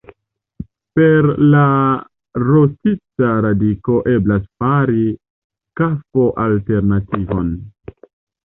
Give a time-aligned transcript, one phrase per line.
[0.99, 1.65] Per la
[2.45, 5.07] rostita radiko eblas fari
[5.83, 7.57] kafo-alternativon.